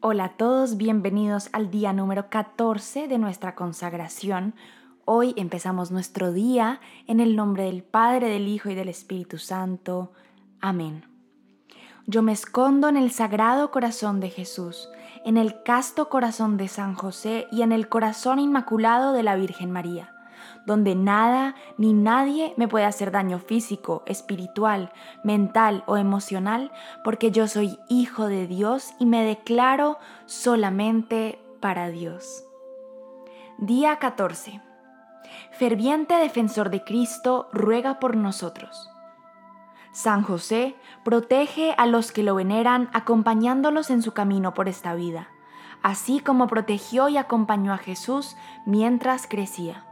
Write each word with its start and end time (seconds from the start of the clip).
Hola 0.00 0.26
a 0.26 0.36
todos, 0.36 0.76
bienvenidos 0.76 1.48
al 1.50 1.72
día 1.72 1.92
número 1.92 2.30
14 2.30 3.08
de 3.08 3.18
nuestra 3.18 3.56
consagración. 3.56 4.54
Hoy 5.04 5.34
empezamos 5.36 5.90
nuestro 5.90 6.32
día 6.32 6.80
en 7.08 7.18
el 7.18 7.34
nombre 7.34 7.64
del 7.64 7.82
Padre, 7.82 8.28
del 8.28 8.46
Hijo 8.46 8.70
y 8.70 8.76
del 8.76 8.88
Espíritu 8.88 9.38
Santo. 9.38 10.12
Amén. 10.60 11.04
Yo 12.06 12.22
me 12.22 12.30
escondo 12.30 12.88
en 12.88 12.96
el 12.96 13.10
sagrado 13.10 13.72
corazón 13.72 14.20
de 14.20 14.30
Jesús, 14.30 14.88
en 15.24 15.36
el 15.36 15.64
casto 15.64 16.08
corazón 16.08 16.58
de 16.58 16.68
San 16.68 16.94
José 16.94 17.48
y 17.50 17.62
en 17.62 17.72
el 17.72 17.88
corazón 17.88 18.38
inmaculado 18.38 19.12
de 19.12 19.24
la 19.24 19.34
Virgen 19.34 19.72
María 19.72 20.14
donde 20.66 20.94
nada 20.94 21.54
ni 21.76 21.92
nadie 21.92 22.54
me 22.56 22.68
puede 22.68 22.84
hacer 22.84 23.10
daño 23.10 23.38
físico, 23.38 24.02
espiritual, 24.06 24.92
mental 25.22 25.84
o 25.86 25.96
emocional, 25.96 26.72
porque 27.04 27.30
yo 27.30 27.48
soy 27.48 27.78
hijo 27.88 28.26
de 28.26 28.46
Dios 28.46 28.94
y 28.98 29.06
me 29.06 29.24
declaro 29.24 29.98
solamente 30.26 31.40
para 31.60 31.88
Dios. 31.88 32.44
Día 33.58 33.96
14. 33.96 34.60
Ferviente 35.50 36.14
defensor 36.14 36.70
de 36.70 36.84
Cristo, 36.84 37.48
ruega 37.52 37.98
por 37.98 38.16
nosotros. 38.16 38.88
San 39.92 40.22
José 40.22 40.76
protege 41.02 41.74
a 41.76 41.86
los 41.86 42.12
que 42.12 42.22
lo 42.22 42.36
veneran 42.36 42.88
acompañándolos 42.92 43.90
en 43.90 44.02
su 44.02 44.12
camino 44.12 44.54
por 44.54 44.68
esta 44.68 44.94
vida, 44.94 45.28
así 45.82 46.20
como 46.20 46.46
protegió 46.46 47.08
y 47.08 47.16
acompañó 47.16 47.72
a 47.72 47.78
Jesús 47.78 48.36
mientras 48.64 49.26
crecía. 49.26 49.84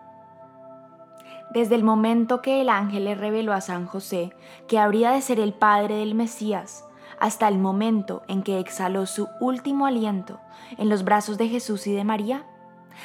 Desde 1.50 1.74
el 1.74 1.84
momento 1.84 2.42
que 2.42 2.60
el 2.60 2.68
ángel 2.68 3.04
le 3.04 3.14
reveló 3.14 3.52
a 3.52 3.60
San 3.60 3.86
José 3.86 4.34
que 4.66 4.78
habría 4.78 5.12
de 5.12 5.22
ser 5.22 5.40
el 5.40 5.52
padre 5.52 5.96
del 5.96 6.14
Mesías, 6.14 6.84
hasta 7.18 7.48
el 7.48 7.58
momento 7.58 8.22
en 8.28 8.42
que 8.42 8.58
exhaló 8.58 9.06
su 9.06 9.28
último 9.40 9.86
aliento 9.86 10.40
en 10.76 10.88
los 10.88 11.04
brazos 11.04 11.38
de 11.38 11.48
Jesús 11.48 11.86
y 11.86 11.94
de 11.94 12.04
María, 12.04 12.44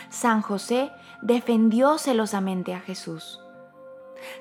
San 0.09 0.41
José 0.41 0.91
defendió 1.21 1.97
celosamente 1.97 2.73
a 2.73 2.79
Jesús. 2.79 3.39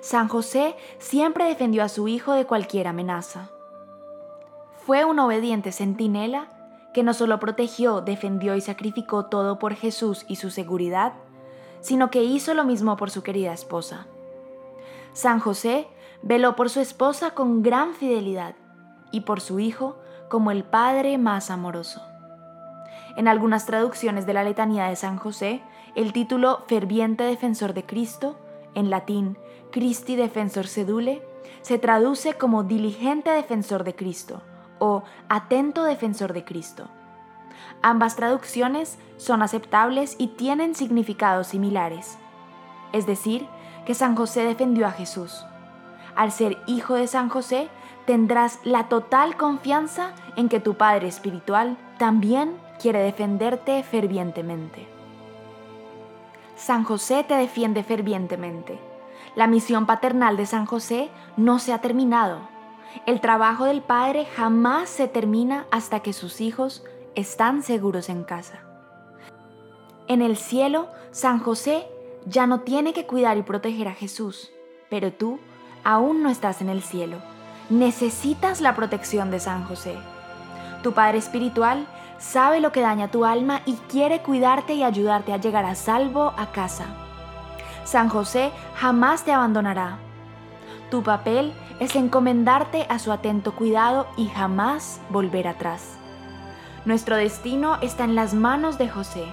San 0.00 0.28
José 0.28 0.76
siempre 0.98 1.44
defendió 1.44 1.82
a 1.82 1.88
su 1.88 2.08
hijo 2.08 2.32
de 2.32 2.46
cualquier 2.46 2.86
amenaza. 2.86 3.50
Fue 4.86 5.04
un 5.04 5.18
obediente 5.18 5.72
centinela 5.72 6.48
que 6.92 7.02
no 7.02 7.14
solo 7.14 7.38
protegió, 7.38 8.00
defendió 8.00 8.56
y 8.56 8.60
sacrificó 8.60 9.26
todo 9.26 9.58
por 9.58 9.74
Jesús 9.74 10.24
y 10.28 10.36
su 10.36 10.50
seguridad, 10.50 11.12
sino 11.80 12.10
que 12.10 12.22
hizo 12.22 12.54
lo 12.54 12.64
mismo 12.64 12.96
por 12.96 13.10
su 13.10 13.22
querida 13.22 13.52
esposa. 13.52 14.06
San 15.12 15.40
José 15.40 15.88
veló 16.22 16.56
por 16.56 16.70
su 16.70 16.80
esposa 16.80 17.32
con 17.32 17.62
gran 17.62 17.94
fidelidad 17.94 18.54
y 19.10 19.22
por 19.22 19.40
su 19.40 19.58
hijo 19.58 19.98
como 20.28 20.50
el 20.50 20.64
padre 20.64 21.18
más 21.18 21.50
amoroso. 21.50 22.02
En 23.16 23.26
algunas 23.26 23.66
traducciones 23.66 24.26
de 24.26 24.34
la 24.34 24.44
letanía 24.44 24.86
de 24.86 24.96
San 24.96 25.16
José, 25.16 25.62
el 25.96 26.12
título 26.12 26.62
Ferviente 26.68 27.24
Defensor 27.24 27.74
de 27.74 27.84
Cristo, 27.84 28.36
en 28.74 28.88
latín 28.88 29.36
Christi 29.72 30.14
Defensor 30.14 30.68
Sedule, 30.68 31.22
se 31.62 31.78
traduce 31.78 32.34
como 32.34 32.62
Diligente 32.62 33.30
Defensor 33.30 33.82
de 33.82 33.96
Cristo 33.96 34.42
o 34.78 35.02
Atento 35.28 35.82
Defensor 35.82 36.32
de 36.32 36.44
Cristo 36.44 36.88
Ambas 37.82 38.16
traducciones 38.16 38.98
son 39.16 39.42
aceptables 39.42 40.16
y 40.18 40.28
tienen 40.28 40.74
significados 40.74 41.48
similares. 41.48 42.18
Es 42.92 43.06
decir, 43.06 43.46
que 43.86 43.94
San 43.94 44.16
José 44.16 44.44
defendió 44.44 44.86
a 44.86 44.92
Jesús. 44.92 45.44
Al 46.16 46.32
ser 46.32 46.58
hijo 46.66 46.94
de 46.94 47.06
San 47.06 47.28
José, 47.28 47.68
tendrás 48.06 48.58
la 48.64 48.88
total 48.88 49.36
confianza 49.36 50.12
en 50.36 50.48
que 50.48 50.60
tu 50.60 50.74
Padre 50.74 51.08
Espiritual 51.08 51.76
también 51.98 52.56
quiere 52.80 53.00
defenderte 53.00 53.82
fervientemente. 53.82 54.88
San 56.56 56.84
José 56.84 57.24
te 57.24 57.34
defiende 57.34 57.82
fervientemente. 57.82 58.78
La 59.34 59.46
misión 59.46 59.86
paternal 59.86 60.36
de 60.36 60.46
San 60.46 60.66
José 60.66 61.08
no 61.36 61.58
se 61.58 61.72
ha 61.72 61.80
terminado. 61.80 62.40
El 63.06 63.20
trabajo 63.20 63.64
del 63.64 63.80
Padre 63.80 64.26
jamás 64.36 64.88
se 64.88 65.06
termina 65.06 65.66
hasta 65.70 66.00
que 66.00 66.12
sus 66.12 66.40
hijos 66.40 66.84
están 67.14 67.62
seguros 67.62 68.08
en 68.08 68.24
casa. 68.24 68.60
En 70.08 70.22
el 70.22 70.36
cielo, 70.36 70.88
San 71.10 71.38
José 71.38 71.86
ya 72.26 72.46
no 72.46 72.60
tiene 72.60 72.92
que 72.92 73.06
cuidar 73.06 73.36
y 73.38 73.42
proteger 73.42 73.88
a 73.88 73.94
Jesús, 73.94 74.50
pero 74.88 75.12
tú 75.12 75.38
aún 75.84 76.22
no 76.22 76.28
estás 76.28 76.60
en 76.60 76.68
el 76.68 76.82
cielo. 76.82 77.18
Necesitas 77.68 78.60
la 78.60 78.74
protección 78.74 79.30
de 79.30 79.40
San 79.40 79.64
José. 79.64 79.96
Tu 80.82 80.92
Padre 80.92 81.18
Espiritual 81.18 81.86
sabe 82.18 82.60
lo 82.60 82.72
que 82.72 82.80
daña 82.80 83.10
tu 83.10 83.24
alma 83.24 83.62
y 83.66 83.74
quiere 83.88 84.20
cuidarte 84.22 84.74
y 84.74 84.82
ayudarte 84.82 85.32
a 85.32 85.36
llegar 85.36 85.64
a 85.64 85.74
salvo 85.74 86.34
a 86.36 86.50
casa. 86.52 86.86
San 87.84 88.08
José 88.08 88.50
jamás 88.74 89.24
te 89.24 89.32
abandonará. 89.32 89.98
Tu 90.90 91.02
papel 91.02 91.52
es 91.78 91.94
encomendarte 91.94 92.86
a 92.88 92.98
su 92.98 93.12
atento 93.12 93.54
cuidado 93.54 94.08
y 94.16 94.26
jamás 94.28 95.00
volver 95.10 95.46
atrás. 95.46 95.99
Nuestro 96.86 97.16
destino 97.16 97.76
está 97.82 98.04
en 98.04 98.14
las 98.14 98.32
manos 98.32 98.78
de 98.78 98.88
José. 98.88 99.26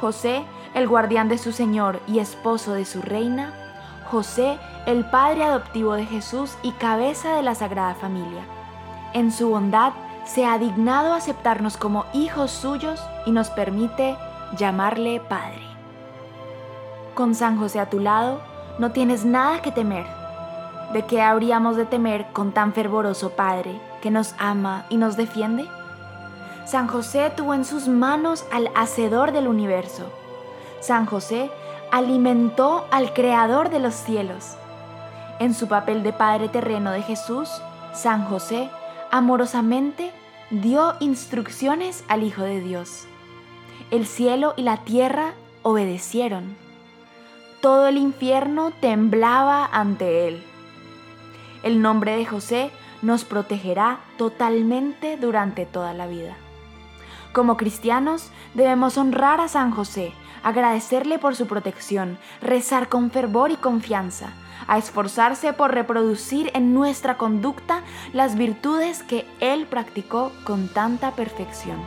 José, 0.00 0.44
el 0.74 0.88
guardián 0.88 1.28
de 1.28 1.38
su 1.38 1.52
Señor 1.52 2.00
y 2.08 2.18
esposo 2.18 2.72
de 2.72 2.84
su 2.84 3.00
reina. 3.00 3.54
José, 4.10 4.58
el 4.86 5.04
padre 5.04 5.44
adoptivo 5.44 5.94
de 5.94 6.04
Jesús 6.04 6.56
y 6.62 6.72
cabeza 6.72 7.36
de 7.36 7.42
la 7.42 7.54
Sagrada 7.54 7.94
Familia. 7.94 8.42
En 9.12 9.30
su 9.30 9.50
bondad 9.50 9.92
se 10.24 10.46
ha 10.46 10.58
dignado 10.58 11.14
aceptarnos 11.14 11.76
como 11.76 12.06
hijos 12.12 12.50
suyos 12.50 13.00
y 13.24 13.30
nos 13.30 13.50
permite 13.50 14.16
llamarle 14.56 15.20
Padre. 15.20 15.62
Con 17.14 17.36
San 17.36 17.56
José 17.56 17.78
a 17.78 17.88
tu 17.88 18.00
lado, 18.00 18.40
no 18.80 18.90
tienes 18.90 19.24
nada 19.24 19.62
que 19.62 19.70
temer. 19.70 20.06
¿De 20.92 21.02
qué 21.06 21.22
habríamos 21.22 21.76
de 21.76 21.84
temer 21.84 22.26
con 22.32 22.52
tan 22.52 22.72
fervoroso 22.72 23.30
Padre 23.30 23.80
que 24.02 24.10
nos 24.10 24.34
ama 24.38 24.86
y 24.88 24.96
nos 24.96 25.16
defiende? 25.16 25.68
San 26.68 26.86
José 26.86 27.32
tuvo 27.34 27.54
en 27.54 27.64
sus 27.64 27.88
manos 27.88 28.44
al 28.52 28.70
Hacedor 28.74 29.32
del 29.32 29.48
universo. 29.48 30.12
San 30.80 31.06
José 31.06 31.50
alimentó 31.90 32.84
al 32.90 33.14
Creador 33.14 33.70
de 33.70 33.78
los 33.78 33.94
cielos. 33.94 34.54
En 35.38 35.54
su 35.54 35.66
papel 35.66 36.02
de 36.02 36.12
Padre 36.12 36.50
terreno 36.50 36.90
de 36.90 37.00
Jesús, 37.00 37.48
San 37.94 38.26
José 38.26 38.68
amorosamente 39.10 40.12
dio 40.50 40.94
instrucciones 41.00 42.04
al 42.06 42.22
Hijo 42.22 42.42
de 42.42 42.60
Dios. 42.60 43.06
El 43.90 44.06
cielo 44.06 44.52
y 44.58 44.62
la 44.62 44.84
tierra 44.84 45.32
obedecieron. 45.62 46.54
Todo 47.62 47.86
el 47.86 47.96
infierno 47.96 48.72
temblaba 48.78 49.64
ante 49.72 50.28
él. 50.28 50.44
El 51.62 51.80
nombre 51.80 52.14
de 52.14 52.26
José 52.26 52.70
nos 53.00 53.24
protegerá 53.24 54.00
totalmente 54.18 55.16
durante 55.16 55.64
toda 55.64 55.94
la 55.94 56.06
vida. 56.06 56.36
Como 57.32 57.56
cristianos 57.56 58.30
debemos 58.54 58.96
honrar 58.96 59.40
a 59.40 59.48
San 59.48 59.70
José, 59.70 60.12
agradecerle 60.42 61.18
por 61.18 61.36
su 61.36 61.46
protección, 61.46 62.18
rezar 62.40 62.88
con 62.88 63.10
fervor 63.10 63.50
y 63.50 63.56
confianza, 63.56 64.30
a 64.66 64.78
esforzarse 64.78 65.52
por 65.52 65.72
reproducir 65.72 66.50
en 66.54 66.74
nuestra 66.74 67.16
conducta 67.16 67.82
las 68.12 68.36
virtudes 68.36 69.02
que 69.02 69.26
Él 69.40 69.66
practicó 69.66 70.32
con 70.44 70.68
tanta 70.68 71.12
perfección. 71.12 71.78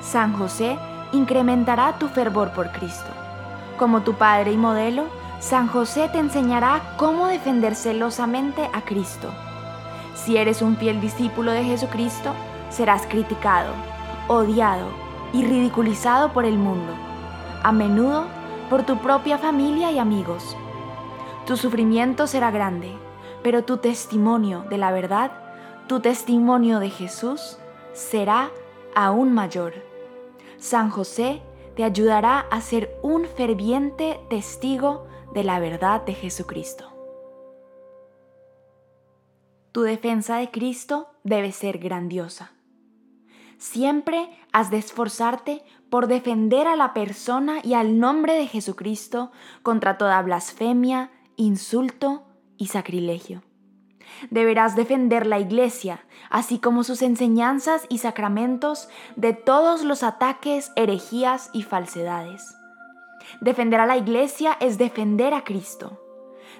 San 0.00 0.32
José 0.34 0.78
incrementará 1.12 1.98
tu 1.98 2.08
fervor 2.08 2.52
por 2.52 2.70
Cristo. 2.72 3.10
Como 3.78 4.02
tu 4.02 4.14
Padre 4.14 4.52
y 4.52 4.56
modelo, 4.56 5.06
San 5.40 5.66
José 5.66 6.08
te 6.08 6.18
enseñará 6.18 6.94
cómo 6.96 7.26
defender 7.26 7.74
celosamente 7.74 8.70
a 8.72 8.82
Cristo. 8.82 9.32
Si 10.14 10.36
eres 10.36 10.62
un 10.62 10.76
fiel 10.76 11.00
discípulo 11.00 11.52
de 11.52 11.64
Jesucristo, 11.64 12.32
serás 12.70 13.06
criticado, 13.06 13.72
odiado 14.28 14.86
y 15.32 15.44
ridiculizado 15.44 16.32
por 16.32 16.44
el 16.44 16.58
mundo, 16.58 16.92
a 17.62 17.72
menudo 17.72 18.26
por 18.70 18.84
tu 18.84 18.98
propia 18.98 19.38
familia 19.38 19.90
y 19.92 19.98
amigos. 19.98 20.56
Tu 21.46 21.56
sufrimiento 21.56 22.26
será 22.26 22.50
grande, 22.50 22.92
pero 23.42 23.64
tu 23.64 23.76
testimonio 23.76 24.64
de 24.70 24.78
la 24.78 24.92
verdad, 24.92 25.32
tu 25.86 26.00
testimonio 26.00 26.78
de 26.78 26.90
Jesús, 26.90 27.58
será 27.92 28.50
aún 28.94 29.32
mayor. 29.32 29.74
San 30.56 30.88
José 30.90 31.42
te 31.76 31.84
ayudará 31.84 32.40
a 32.50 32.60
ser 32.60 32.96
un 33.02 33.26
ferviente 33.26 34.20
testigo 34.30 35.06
de 35.34 35.44
la 35.44 35.58
verdad 35.58 36.02
de 36.02 36.14
Jesucristo. 36.14 36.90
Tu 39.72 39.82
defensa 39.82 40.36
de 40.36 40.50
Cristo 40.50 41.08
debe 41.24 41.50
ser 41.50 41.78
grandiosa. 41.78 42.52
Siempre 43.64 44.28
has 44.52 44.70
de 44.70 44.76
esforzarte 44.76 45.64
por 45.88 46.06
defender 46.06 46.66
a 46.66 46.76
la 46.76 46.92
persona 46.92 47.60
y 47.62 47.72
al 47.72 47.98
nombre 47.98 48.34
de 48.34 48.46
Jesucristo 48.46 49.32
contra 49.62 49.96
toda 49.96 50.20
blasfemia, 50.20 51.10
insulto 51.36 52.24
y 52.58 52.66
sacrilegio. 52.66 53.42
Deberás 54.28 54.76
defender 54.76 55.26
la 55.26 55.38
iglesia, 55.38 56.04
así 56.28 56.58
como 56.58 56.84
sus 56.84 57.00
enseñanzas 57.00 57.86
y 57.88 57.98
sacramentos 57.98 58.90
de 59.16 59.32
todos 59.32 59.82
los 59.82 60.02
ataques, 60.02 60.70
herejías 60.76 61.48
y 61.54 61.62
falsedades. 61.62 62.54
Defender 63.40 63.80
a 63.80 63.86
la 63.86 63.96
iglesia 63.96 64.58
es 64.60 64.76
defender 64.76 65.32
a 65.32 65.42
Cristo. 65.42 66.02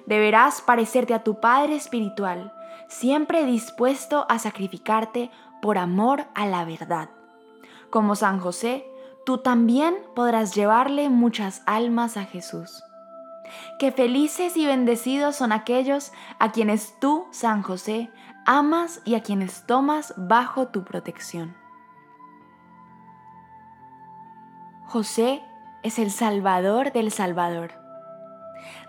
Deberás 0.07 0.59
parecerte 0.61 1.13
a 1.13 1.23
tu 1.23 1.39
Padre 1.39 1.75
Espiritual, 1.75 2.51
siempre 2.87 3.45
dispuesto 3.45 4.25
a 4.27 4.39
sacrificarte 4.39 5.29
por 5.65 5.79
amor 5.79 6.27
a 6.35 6.45
la 6.45 6.63
verdad. 6.63 7.09
Como 7.89 8.15
San 8.15 8.39
José, 8.39 8.85
tú 9.25 9.39
también 9.39 9.95
podrás 10.15 10.53
llevarle 10.53 11.09
muchas 11.09 11.63
almas 11.65 12.17
a 12.17 12.25
Jesús. 12.25 12.83
Qué 13.79 13.91
felices 13.91 14.57
y 14.57 14.67
bendecidos 14.67 15.37
son 15.37 15.51
aquellos 15.51 16.11
a 16.37 16.51
quienes 16.51 16.99
tú, 16.99 17.25
San 17.31 17.63
José, 17.63 18.11
amas 18.45 19.01
y 19.05 19.15
a 19.15 19.23
quienes 19.23 19.65
tomas 19.65 20.13
bajo 20.17 20.67
tu 20.67 20.83
protección. 20.83 21.57
José 24.85 25.41
es 25.81 25.97
el 25.97 26.11
Salvador 26.11 26.91
del 26.91 27.09
Salvador. 27.09 27.71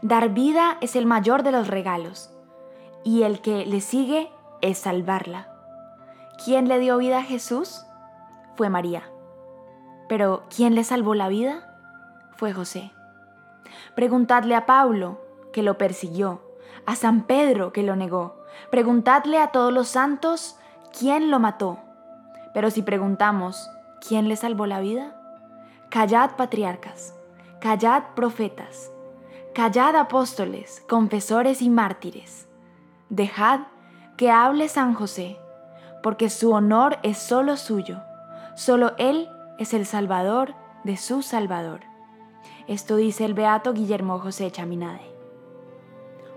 Dar 0.03 0.29
vida 0.35 0.77
es 0.83 0.95
el 0.95 1.07
mayor 1.07 1.43
de 1.43 1.53
los 1.53 1.69
regalos 1.69 2.37
y 3.03 3.23
el 3.23 3.41
que 3.41 3.65
le 3.65 3.81
sigue 3.81 4.31
es 4.61 4.77
salvarla. 4.77 5.56
¿Quién 6.43 6.69
le 6.69 6.79
dio 6.79 6.99
vida 6.99 7.19
a 7.19 7.23
Jesús? 7.23 7.87
Fue 8.57 8.69
María. 8.69 9.03
Pero 10.09 10.45
¿quién 10.55 10.75
le 10.75 10.85
salvó 10.85 11.15
la 11.15 11.29
vida? 11.29 11.77
Fue 12.37 12.53
José. 12.53 12.93
Preguntadle 13.95 14.55
a 14.55 14.67
Pablo, 14.67 15.21
que 15.53 15.63
lo 15.63 15.79
persiguió, 15.79 16.43
a 16.85 16.95
San 16.95 17.23
Pedro, 17.23 17.73
que 17.73 17.83
lo 17.83 17.97
negó. 17.97 18.45
Preguntadle 18.71 19.39
a 19.39 19.49
todos 19.49 19.73
los 19.73 19.89
santos, 19.89 20.59
¿quién 20.97 21.31
lo 21.31 21.41
mató? 21.41 21.79
Pero 22.55 22.71
si 22.71 22.83
preguntamos, 22.83 23.71
¿quién 24.07 24.29
le 24.29 24.37
salvó 24.37 24.67
la 24.67 24.81
vida? 24.81 25.15
Callad 25.91 26.37
patriarcas, 26.37 27.15
callad 27.61 28.03
profetas, 28.15 28.93
callad 29.55 29.97
apóstoles, 29.97 30.83
confesores 30.89 31.63
y 31.63 31.71
mártires. 31.71 32.49
Dejad 33.09 33.61
que 34.17 34.31
hable 34.31 34.69
San 34.69 34.95
José, 34.95 35.39
porque 36.07 36.31
su 36.31 36.53
honor 36.53 37.01
es 37.03 37.19
solo 37.19 37.57
suyo, 37.57 38.01
solo 38.55 38.93
Él 38.97 39.29
es 39.59 39.75
el 39.75 39.87
Salvador 39.87 40.55
de 40.85 40.97
su 40.97 41.21
Salvador. 41.21 41.81
Esto 42.69 42.95
dice 42.95 43.25
el 43.25 43.35
beato 43.35 43.73
Guillermo 43.73 44.21
José 44.21 44.49
Chaminade. 44.53 45.01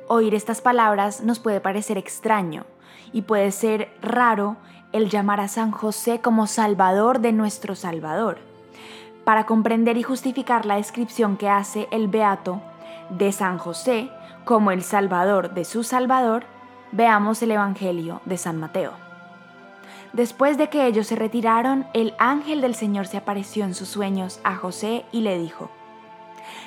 Oír 0.07 0.33
estas 0.33 0.61
palabras 0.61 1.21
nos 1.21 1.37
puede 1.37 1.61
parecer 1.61 1.99
extraño 1.99 2.65
y 3.13 3.21
puede 3.21 3.51
ser 3.51 3.95
raro 4.01 4.57
el 4.91 5.07
llamar 5.07 5.39
a 5.39 5.47
San 5.47 5.69
José 5.69 6.19
como 6.19 6.47
Salvador 6.47 7.19
de 7.19 7.31
nuestro 7.31 7.75
Salvador. 7.75 8.39
Para 9.23 9.45
comprender 9.45 9.97
y 9.97 10.01
justificar 10.01 10.65
la 10.65 10.77
descripción 10.77 11.37
que 11.37 11.47
hace 11.47 11.87
el 11.91 12.07
beato 12.07 12.59
de 13.11 13.31
San 13.31 13.59
José 13.59 14.09
como 14.45 14.71
el 14.71 14.81
Salvador 14.81 15.53
de 15.53 15.63
su 15.63 15.83
Salvador, 15.83 16.45
veamos 16.91 17.43
el 17.43 17.51
Evangelio 17.51 18.21
de 18.25 18.39
San 18.39 18.59
Mateo. 18.59 19.08
Después 20.13 20.57
de 20.57 20.69
que 20.69 20.87
ellos 20.87 21.07
se 21.07 21.15
retiraron, 21.15 21.87
el 21.93 22.15
ángel 22.17 22.61
del 22.61 22.73
Señor 22.73 23.07
se 23.07 23.17
apareció 23.17 23.63
en 23.63 23.75
sus 23.75 23.89
sueños 23.89 24.39
a 24.43 24.55
José 24.55 25.05
y 25.11 25.21
le 25.21 25.37
dijo, 25.37 25.69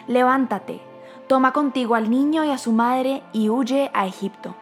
levántate, 0.07 0.81
toma 1.27 1.53
contigo 1.53 1.95
al 1.95 2.09
niño 2.09 2.45
y 2.45 2.51
a 2.51 2.59
su 2.59 2.73
madre 2.73 3.23
y 3.33 3.49
huye 3.49 3.91
a 3.95 4.07
Egipto. 4.07 4.55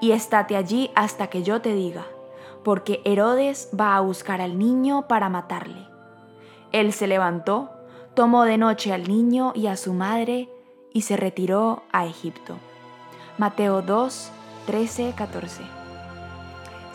Y 0.00 0.12
estate 0.12 0.56
allí 0.56 0.90
hasta 0.94 1.26
que 1.26 1.42
yo 1.42 1.60
te 1.60 1.74
diga, 1.74 2.06
porque 2.64 3.02
Herodes 3.04 3.70
va 3.78 3.96
a 3.96 4.00
buscar 4.00 4.40
al 4.40 4.58
niño 4.58 5.06
para 5.06 5.28
matarle. 5.28 5.86
Él 6.72 6.92
se 6.92 7.08
levantó, 7.08 7.70
tomó 8.14 8.44
de 8.44 8.58
noche 8.58 8.92
al 8.92 9.08
niño 9.08 9.52
y 9.54 9.66
a 9.66 9.76
su 9.76 9.92
madre 9.92 10.48
y 10.92 11.02
se 11.02 11.16
retiró 11.16 11.82
a 11.92 12.06
Egipto. 12.06 12.56
Mateo 13.38 13.82
2, 13.82 14.30
13, 14.66 15.14
14. 15.16 15.77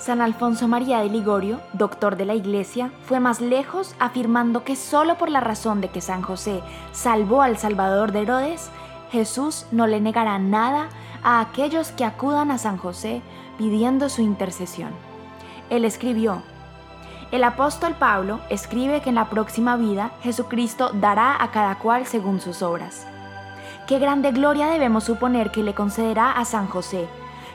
San 0.04 0.20
Alfonso 0.20 0.68
María 0.68 1.00
de 1.00 1.08
Ligorio, 1.08 1.62
doctor 1.72 2.18
de 2.18 2.26
la 2.26 2.36
Iglesia, 2.36 2.92
fue 3.06 3.22
más 3.22 3.40
lejos 3.40 3.96
afirmando 4.00 4.66
que 4.66 4.76
solo 4.76 5.18
por 5.18 5.30
la 5.30 5.40
razón 5.40 5.80
de 5.80 5.88
que 5.88 6.02
San 6.02 6.24
José 6.24 6.62
salvó 6.92 7.42
al 7.42 7.58
Salvador 7.58 8.12
de 8.12 8.24
Herodes, 8.24 8.70
Jesús 9.14 9.66
no 9.72 9.88
le 9.88 10.02
negará 10.02 10.40
nada 10.40 10.90
a 11.24 11.40
aquellos 11.40 11.92
que 11.92 12.04
acudan 12.04 12.52
a 12.52 12.58
San 12.58 12.76
José 12.76 13.22
pidiendo 13.58 14.10
su 14.10 14.22
intercesión. 14.22 14.90
Él 15.70 15.86
escribió, 15.86 16.44
el 17.32 17.46
apóstol 17.46 17.96
Pablo 17.98 18.42
escribe 18.50 19.00
que 19.00 19.08
en 19.08 19.16
la 19.16 19.30
próxima 19.30 19.78
vida 19.78 20.12
Jesucristo 20.22 20.90
dará 20.94 21.42
a 21.42 21.52
cada 21.52 21.80
cual 21.80 22.06
según 22.06 22.42
sus 22.42 22.62
obras. 22.62 23.08
Qué 23.88 24.00
grande 24.00 24.34
gloria 24.34 24.68
debemos 24.68 25.06
suponer 25.06 25.50
que 25.50 25.64
le 25.64 25.74
concederá 25.74 26.34
a 26.34 26.44
San 26.44 26.68
José, 26.68 27.08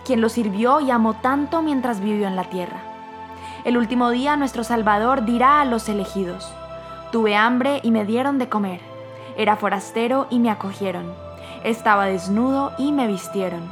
quien 0.08 0.22
lo 0.22 0.31
sirvió 0.31 0.81
y 0.81 0.90
amó 0.90 1.12
tanto 1.12 1.60
mientras 1.60 2.00
vivió 2.00 2.26
en 2.26 2.34
la 2.34 2.44
tierra. 2.44 2.81
El 3.64 3.76
último 3.76 4.08
día 4.08 4.38
nuestro 4.38 4.64
Salvador 4.64 5.26
dirá 5.26 5.60
a 5.60 5.66
los 5.66 5.87
elegidos, 5.90 6.50
Tuve 7.12 7.37
hambre 7.37 7.81
y 7.82 7.90
me 7.90 8.06
dieron 8.06 8.38
de 8.38 8.49
comer, 8.49 8.81
era 9.37 9.56
forastero 9.56 10.26
y 10.31 10.38
me 10.38 10.50
acogieron, 10.50 11.12
estaba 11.62 12.06
desnudo 12.06 12.72
y 12.78 12.90
me 12.93 13.06
vistieron. 13.06 13.70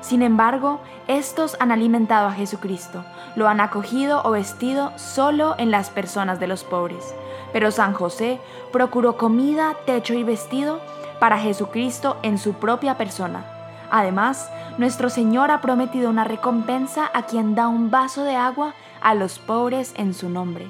Sin 0.00 0.22
embargo, 0.22 0.80
estos 1.06 1.54
han 1.60 1.70
alimentado 1.70 2.28
a 2.28 2.32
Jesucristo, 2.32 3.04
lo 3.36 3.46
han 3.46 3.60
acogido 3.60 4.22
o 4.24 4.30
vestido 4.30 4.90
solo 4.96 5.54
en 5.58 5.70
las 5.70 5.90
personas 5.90 6.40
de 6.40 6.46
los 6.46 6.64
pobres. 6.64 7.14
Pero 7.52 7.70
San 7.70 7.92
José 7.92 8.40
procuró 8.72 9.18
comida, 9.18 9.74
techo 9.84 10.14
y 10.14 10.24
vestido 10.24 10.80
para 11.18 11.36
Jesucristo 11.36 12.16
en 12.22 12.38
su 12.38 12.54
propia 12.54 12.96
persona. 12.96 13.53
Además, 13.96 14.50
nuestro 14.76 15.08
Señor 15.08 15.52
ha 15.52 15.60
prometido 15.60 16.10
una 16.10 16.24
recompensa 16.24 17.08
a 17.14 17.26
quien 17.26 17.54
da 17.54 17.68
un 17.68 17.92
vaso 17.92 18.24
de 18.24 18.34
agua 18.34 18.74
a 19.00 19.14
los 19.14 19.38
pobres 19.38 19.94
en 19.96 20.14
su 20.14 20.28
nombre. 20.28 20.66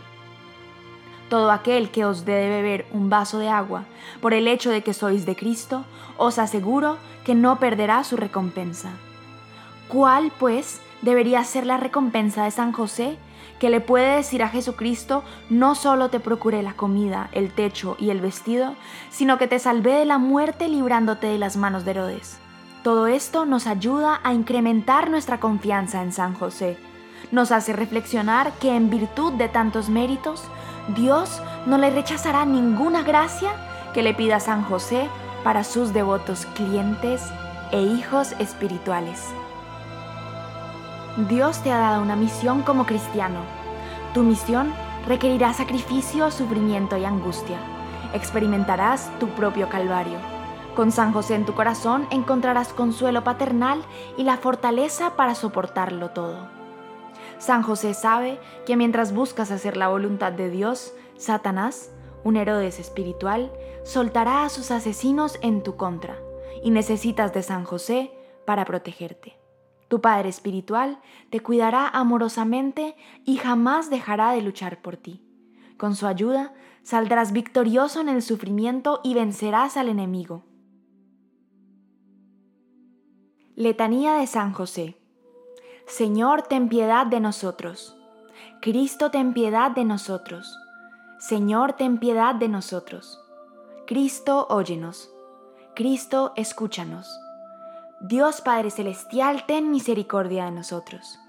Todo 1.31 1.51
aquel 1.51 1.91
que 1.91 2.05
os 2.05 2.27
dé 2.27 2.35
de 2.35 2.51
beber 2.51 2.87
un 2.93 3.09
vaso 3.09 3.39
de 3.39 3.49
agua 3.49 3.85
por 4.21 4.35
el 4.35 4.47
hecho 4.47 4.69
de 4.69 4.83
que 4.83 4.93
sois 4.93 5.25
de 5.25 5.37
Cristo, 5.37 5.87
os 6.19 6.39
aseguro 6.39 6.99
que 7.25 7.35
no 7.35 7.59
perderá 7.59 8.05
su 8.05 8.19
recompensa. 8.19 8.91
¿Cuál, 9.89 10.31
pues, 10.39 10.83
debería 11.01 11.43
ser 11.45 11.65
la 11.65 11.79
recompensa 11.79 12.45
de 12.45 12.51
San 12.51 12.73
José, 12.73 13.17
que 13.59 13.71
le 13.71 13.81
puede 13.81 14.17
decir 14.17 14.43
a 14.43 14.51
Jesucristo, 14.51 15.25
no 15.49 15.75
solo 15.75 16.11
te 16.11 16.21
procuré 16.21 16.63
la 16.63 16.75
comida, 16.75 17.31
el 17.33 17.55
techo 17.55 17.97
y 17.99 18.11
el 18.11 18.21
vestido, 18.21 18.75
sino 19.09 19.39
que 19.39 19.49
te 19.49 19.59
salvé 19.59 19.93
de 19.95 20.05
la 20.05 20.19
muerte 20.19 20.69
librándote 20.69 21.27
de 21.29 21.39
las 21.39 21.57
manos 21.57 21.87
de 21.87 21.93
Herodes? 21.93 22.44
Todo 22.85 23.07
esto 23.07 23.47
nos 23.47 23.67
ayuda 23.67 24.21
a 24.25 24.35
incrementar 24.35 25.09
nuestra 25.09 25.41
confianza 25.41 26.03
en 26.03 26.13
San 26.13 26.35
José. 26.35 26.77
Nos 27.33 27.51
hace 27.51 27.73
reflexionar 27.73 28.53
que 28.61 28.77
en 28.77 28.91
virtud 28.91 29.33
de 29.33 29.49
tantos 29.49 29.89
méritos, 29.89 30.45
Dios 30.95 31.41
no 31.65 31.79
le 31.79 31.89
rechazará 31.89 32.45
ninguna 32.45 33.03
gracia 33.03 33.53
que 33.95 34.03
le 34.03 34.13
pida 34.13 34.39
San 34.39 34.65
José 34.65 35.09
para 35.43 35.65
sus 35.65 35.95
devotos 35.95 36.45
clientes 36.55 37.23
e 37.73 37.81
hijos 37.81 38.33
espirituales. 38.39 39.25
Dios 41.31 41.63
te 41.63 41.73
ha 41.73 41.79
dado 41.79 42.03
una 42.03 42.17
misión 42.17 42.61
como 42.61 42.85
cristiano. 42.85 43.41
Tu 44.13 44.23
misión 44.23 44.75
requerirá 45.09 45.55
sacrificio, 45.55 46.31
sufrimiento 46.31 46.99
y 46.99 47.07
angustia. 47.07 47.57
Experimentarás 48.13 49.11
tu 49.19 49.29
propio 49.29 49.71
calvario 49.71 50.34
con 50.75 50.93
San 50.93 51.13
José 51.13 51.35
en 51.35 51.47
tu 51.47 51.55
corazón 51.55 52.07
encontrarás 52.11 52.73
consuelo 52.73 53.25
paternal 53.25 53.83
y 54.17 54.25
la 54.25 54.37
fortaleza 54.37 55.17
para 55.17 55.35
soportarlo 55.35 56.11
todo. 56.11 56.49
San 57.39 57.63
José 57.63 57.95
sabe 57.95 58.39
que 58.67 58.77
mientras 58.77 59.15
buscas 59.15 59.51
hacer 59.51 59.77
la 59.77 59.89
voluntad 59.89 60.33
de 60.33 60.51
Dios, 60.51 60.95
Satanás, 61.17 61.91
un 62.25 62.37
Herodes 62.37 62.81
espiritual, 62.81 63.53
soltará 63.85 64.45
a 64.45 64.49
sus 64.49 64.71
asesinos 64.71 65.39
en 65.43 65.63
tu 65.63 65.77
contra 65.77 66.17
y 66.63 66.71
necesitas 66.71 67.33
de 67.33 67.43
San 67.43 67.65
José 67.65 68.13
para 68.47 68.65
protegerte. 68.65 69.39
Tu 69.89 70.01
Padre 70.01 70.29
Espiritual 70.29 70.99
te 71.31 71.41
cuidará 71.41 71.89
amorosamente 71.89 72.97
y 73.25 73.37
jamás 73.37 73.91
dejará 73.91 74.33
de 74.33 74.41
luchar 74.41 74.81
por 74.81 74.97
ti. 74.97 75.23
Con 75.77 75.95
su 75.95 76.07
ayuda 76.07 76.55
saldrás 76.83 77.33
victorioso 77.33 78.01
en 78.01 78.09
el 78.09 78.23
sufrimiento 78.23 79.01
y 79.05 79.15
vencerás 79.15 79.77
al 79.77 79.89
enemigo. 79.89 80.45
Letanía 83.57 84.15
de 84.15 84.27
San 84.27 84.53
José. 84.53 84.97
Señor, 85.87 86.43
ten 86.43 86.69
piedad 86.69 87.07
de 87.07 87.21
nosotros. 87.21 87.97
Cristo, 88.61 89.13
ten 89.13 89.33
piedad 89.33 89.71
de 89.71 89.85
nosotros. 89.85 90.59
Señor, 91.21 91.75
ten 91.75 91.99
piedad 91.99 92.35
de 92.35 92.49
nosotros. 92.49 93.21
Cristo, 93.87 94.49
óyenos. 94.51 95.15
Cristo, 95.77 96.33
escúchanos. 96.35 97.09
Dios 98.01 98.41
Padre 98.41 98.73
Celestial, 98.73 99.47
ten 99.47 99.71
misericordia 99.71 100.47
de 100.47 100.51
nosotros. 100.51 101.21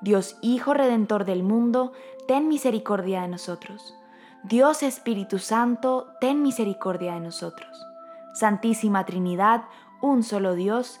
Dios 0.00 0.38
Hijo 0.40 0.72
Redentor 0.72 1.26
del 1.26 1.42
mundo, 1.42 1.92
ten 2.26 2.48
misericordia 2.48 3.20
de 3.20 3.28
nosotros. 3.28 3.94
Dios 4.42 4.82
Espíritu 4.82 5.38
Santo, 5.38 6.08
ten 6.18 6.40
misericordia 6.40 7.12
de 7.12 7.20
nosotros. 7.20 7.86
Santísima 8.32 9.04
Trinidad, 9.04 9.64
un 10.00 10.22
solo 10.22 10.54
Dios, 10.54 11.00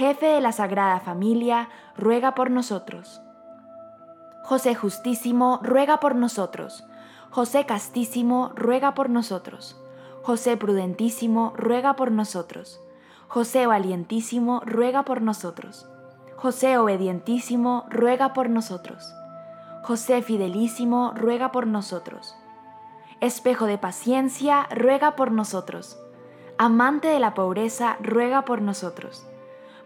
Jefe 0.00 0.24
de 0.28 0.40
la 0.40 0.50
Sagrada 0.50 0.98
Familia, 0.98 1.68
ruega 1.94 2.34
por 2.34 2.50
nosotros. 2.50 3.20
José 4.44 4.74
Justísimo, 4.74 5.60
ruega 5.62 6.00
por 6.00 6.14
nosotros. 6.14 6.86
José 7.28 7.66
Castísimo, 7.66 8.50
ruega 8.54 8.94
por 8.94 9.10
nosotros. 9.10 9.78
José 10.22 10.56
Prudentísimo, 10.56 11.52
ruega 11.54 11.96
por 11.96 12.12
nosotros. 12.12 12.80
José 13.28 13.66
valientísimo, 13.66 14.62
ruega 14.64 15.04
por 15.04 15.20
nosotros. 15.20 15.86
José 16.34 16.78
obedientísimo, 16.78 17.84
ruega 17.90 18.32
por 18.32 18.48
nosotros. 18.48 19.14
José 19.82 20.22
fidelísimo, 20.22 21.12
ruega 21.14 21.52
por 21.52 21.66
nosotros. 21.66 22.34
Espejo 23.20 23.66
de 23.66 23.76
paciencia, 23.76 24.66
ruega 24.74 25.14
por 25.14 25.30
nosotros. 25.30 26.00
Amante 26.56 27.08
de 27.08 27.20
la 27.20 27.34
pobreza, 27.34 27.98
ruega 28.00 28.46
por 28.46 28.62
nosotros. 28.62 29.26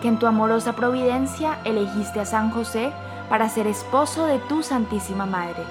que 0.00 0.08
en 0.08 0.18
tu 0.18 0.26
amorosa 0.26 0.74
providencia 0.74 1.58
elegiste 1.64 2.20
a 2.20 2.24
San 2.24 2.50
José 2.50 2.92
para 3.28 3.48
ser 3.48 3.66
esposo 3.66 4.26
de 4.26 4.38
tu 4.38 4.62
Santísima 4.62 5.26
Madre. 5.26 5.62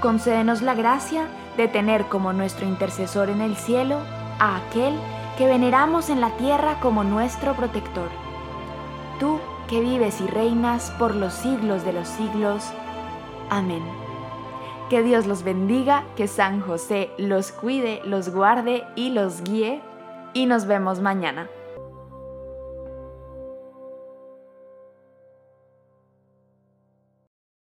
Concédenos 0.00 0.62
la 0.62 0.74
gracia 0.74 1.26
de 1.56 1.68
tener 1.68 2.06
como 2.06 2.32
nuestro 2.32 2.66
intercesor 2.66 3.30
en 3.30 3.40
el 3.40 3.56
cielo 3.56 3.98
a 4.38 4.56
aquel 4.56 4.94
que 5.36 5.46
veneramos 5.46 6.10
en 6.10 6.20
la 6.20 6.30
tierra 6.36 6.78
como 6.80 7.04
nuestro 7.04 7.54
protector 7.54 8.08
tú 9.18 9.40
que 9.68 9.80
vives 9.80 10.20
y 10.20 10.26
reinas 10.26 10.90
por 10.98 11.14
los 11.14 11.34
siglos 11.34 11.84
de 11.84 11.92
los 11.92 12.08
siglos. 12.08 12.64
Amén. 13.50 13.82
Que 14.88 15.02
Dios 15.02 15.26
los 15.26 15.42
bendiga, 15.42 16.04
que 16.16 16.28
San 16.28 16.60
José 16.60 17.10
los 17.18 17.52
cuide, 17.52 18.00
los 18.04 18.30
guarde 18.30 18.84
y 18.96 19.10
los 19.10 19.42
guíe, 19.42 19.82
y 20.32 20.46
nos 20.46 20.66
vemos 20.66 21.00
mañana. 21.00 21.48